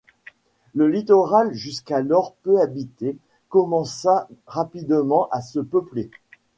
Le 0.73 0.87
littoral 0.87 1.53
jusqu'alors 1.53 2.33
peu 2.41 2.59
habité 2.59 3.17
commença 3.49 4.27
rapidement 4.47 5.29
à 5.29 5.41
se 5.43 5.59
peupler. 5.59 6.09